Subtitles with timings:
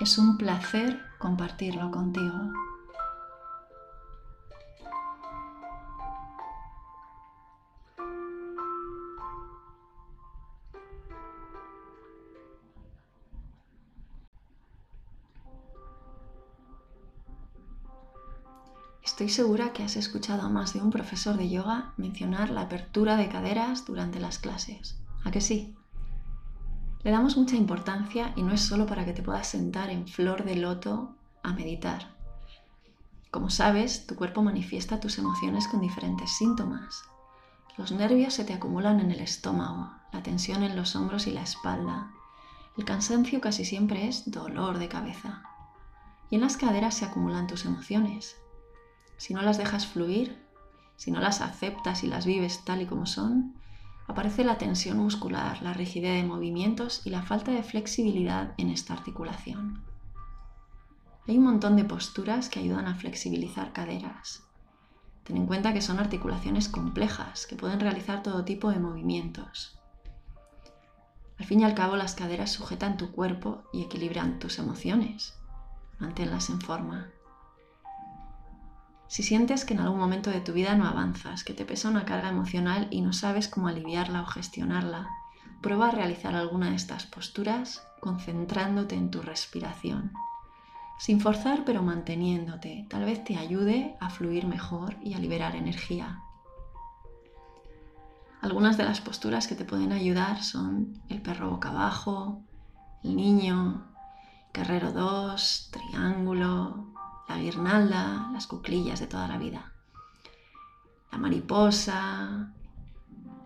[0.00, 2.52] Es un placer compartirlo contigo.
[19.02, 23.16] Estoy segura que has escuchado a más de un profesor de yoga mencionar la apertura
[23.16, 24.96] de caderas durante las clases.
[25.24, 25.77] ¿A que sí?
[27.04, 30.44] Le damos mucha importancia y no es solo para que te puedas sentar en flor
[30.44, 32.16] de loto a meditar.
[33.30, 37.04] Como sabes, tu cuerpo manifiesta tus emociones con diferentes síntomas.
[37.76, 41.42] Los nervios se te acumulan en el estómago, la tensión en los hombros y la
[41.42, 42.10] espalda.
[42.76, 45.42] El cansancio casi siempre es dolor de cabeza.
[46.30, 48.36] Y en las caderas se acumulan tus emociones.
[49.18, 50.42] Si no las dejas fluir,
[50.96, 53.54] si no las aceptas y las vives tal y como son,
[54.08, 58.94] aparece la tensión muscular, la rigidez de movimientos y la falta de flexibilidad en esta
[58.94, 59.84] articulación.
[61.28, 64.42] Hay un montón de posturas que ayudan a flexibilizar caderas.
[65.24, 69.78] Ten en cuenta que son articulaciones complejas que pueden realizar todo tipo de movimientos.
[71.38, 75.38] Al fin y al cabo, las caderas sujetan tu cuerpo y equilibran tus emociones.
[75.98, 77.12] Manténlas en forma.
[79.08, 82.04] Si sientes que en algún momento de tu vida no avanzas, que te pesa una
[82.04, 85.08] carga emocional y no sabes cómo aliviarla o gestionarla,
[85.62, 90.12] prueba a realizar alguna de estas posturas concentrándote en tu respiración.
[90.98, 96.20] Sin forzar pero manteniéndote, tal vez te ayude a fluir mejor y a liberar energía.
[98.42, 102.42] Algunas de las posturas que te pueden ayudar son el perro boca abajo,
[103.02, 103.86] el niño,
[104.52, 106.87] guerrero 2, triángulo,
[107.38, 109.72] guirnalda, las cuclillas de toda la vida.
[111.10, 112.52] La mariposa,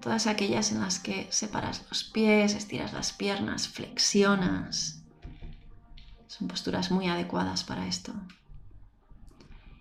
[0.00, 5.02] todas aquellas en las que separas los pies, estiras las piernas, flexionas.
[6.26, 8.12] Son posturas muy adecuadas para esto.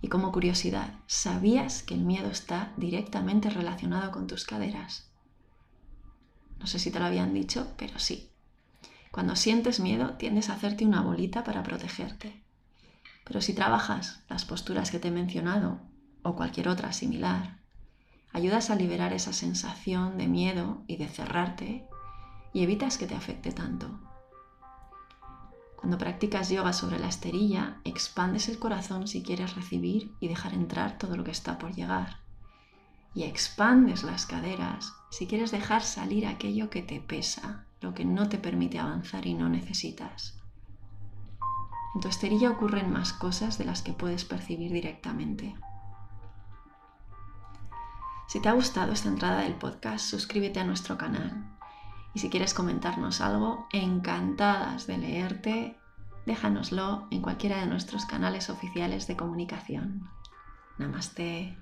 [0.00, 5.10] Y como curiosidad, ¿sabías que el miedo está directamente relacionado con tus caderas?
[6.58, 8.30] No sé si te lo habían dicho, pero sí.
[9.10, 12.45] Cuando sientes miedo, tiendes a hacerte una bolita para protegerte.
[13.26, 15.80] Pero si trabajas las posturas que te he mencionado
[16.22, 17.58] o cualquier otra similar,
[18.32, 21.88] ayudas a liberar esa sensación de miedo y de cerrarte
[22.52, 24.00] y evitas que te afecte tanto.
[25.74, 30.96] Cuando practicas yoga sobre la esterilla, expandes el corazón si quieres recibir y dejar entrar
[30.96, 32.20] todo lo que está por llegar.
[33.12, 38.28] Y expandes las caderas si quieres dejar salir aquello que te pesa, lo que no
[38.28, 40.36] te permite avanzar y no necesitas.
[41.96, 45.56] En tu esterilla ocurren más cosas de las que puedes percibir directamente.
[48.28, 51.56] Si te ha gustado esta entrada del podcast, suscríbete a nuestro canal.
[52.12, 55.78] Y si quieres comentarnos algo, encantadas de leerte,
[56.26, 60.06] déjanoslo en cualquiera de nuestros canales oficiales de comunicación.
[60.76, 61.56] Namaste.